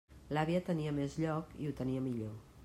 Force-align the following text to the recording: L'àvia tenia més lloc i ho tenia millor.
L'àvia 0.37 0.61
tenia 0.69 0.93
més 1.01 1.19
lloc 1.25 1.55
i 1.67 1.69
ho 1.73 1.77
tenia 1.83 2.05
millor. 2.09 2.35